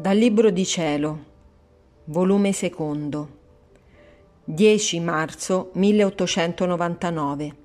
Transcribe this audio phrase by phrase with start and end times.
[0.00, 1.24] Dal Libro di Cielo,
[2.04, 3.28] volume secondo,
[4.44, 7.56] 10 marzo 1899.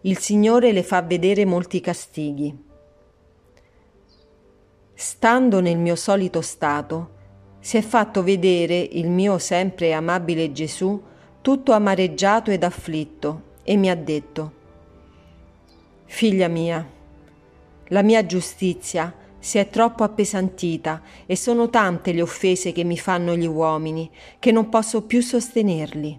[0.00, 2.64] Il Signore le fa vedere molti castighi.
[4.94, 7.10] Stando nel mio solito stato,
[7.60, 11.00] si è fatto vedere il mio sempre amabile Gesù
[11.40, 14.52] tutto amareggiato ed afflitto e mi ha detto,
[16.06, 16.84] Figlia mia,
[17.90, 23.36] la mia giustizia si è troppo appesantita e sono tante le offese che mi fanno
[23.36, 26.18] gli uomini che non posso più sostenerli.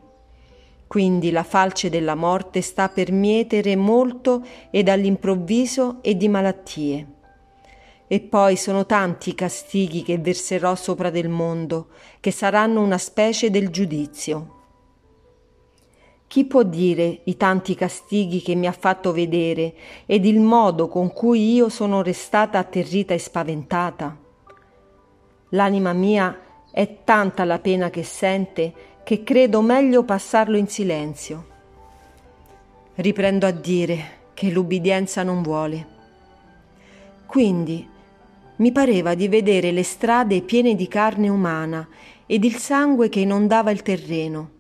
[0.86, 7.08] Quindi la falce della morte sta per mietere molto e dall'improvviso e di malattie.
[8.06, 11.88] E poi sono tanti i castighi che verserò sopra del mondo,
[12.20, 14.55] che saranno una specie del giudizio.
[16.28, 19.74] Chi può dire i tanti castighi che mi ha fatto vedere
[20.06, 24.18] ed il modo con cui io sono restata atterrita e spaventata?
[25.50, 26.38] L'anima mia
[26.72, 28.74] è tanta la pena che sente
[29.04, 31.46] che credo meglio passarlo in silenzio.
[32.96, 35.88] Riprendo a dire che l'ubbidienza non vuole.
[37.28, 37.88] Quindi
[38.58, 41.88] mi pareva di vedere le strade piene di carne umana
[42.26, 44.55] ed il sangue che inondava il terreno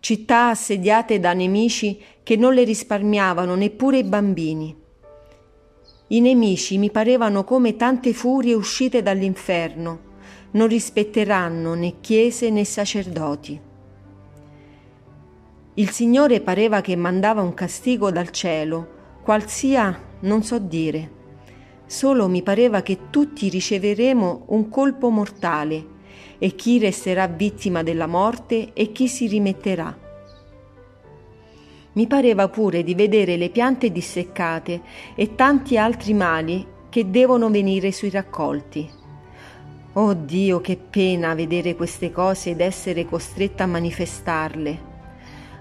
[0.00, 4.74] città assediate da nemici che non le risparmiavano neppure i bambini.
[6.08, 10.08] I nemici mi parevano come tante furie uscite dall'inferno,
[10.52, 13.60] non rispetteranno né chiese né sacerdoti.
[15.74, 21.18] Il Signore pareva che mandava un castigo dal cielo, qual sia non so dire.
[21.86, 25.89] Solo mi pareva che tutti riceveremo un colpo mortale
[26.42, 29.96] e chi resterà vittima della morte e chi si rimetterà.
[31.92, 34.80] Mi pareva pure di vedere le piante disseccate
[35.14, 38.88] e tanti altri mali che devono venire sui raccolti.
[39.92, 44.88] Oh Dio, che pena vedere queste cose ed essere costretta a manifestarle.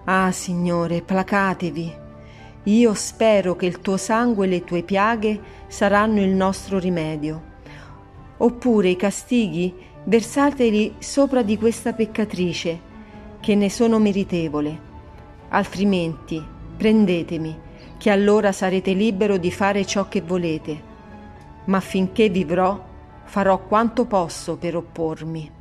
[0.06, 1.94] Ah, Signore, placatevi.
[2.64, 7.48] Io spero che il tuo sangue e le tue piaghe saranno il nostro rimedio.
[8.38, 9.74] Oppure i castighi
[10.04, 12.80] versateli sopra di questa peccatrice,
[13.40, 14.88] che ne sono meritevole.
[15.50, 16.44] Altrimenti
[16.78, 17.58] prendetemi,
[17.98, 20.88] che allora sarete libero di fare ciò che volete.
[21.66, 22.82] Ma finché vivrò,
[23.26, 25.58] farò quanto posso per oppormi.